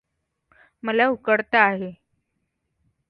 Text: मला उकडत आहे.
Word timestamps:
मला 0.83 1.07
उकडत 1.07 1.55
आहे. 1.55 1.91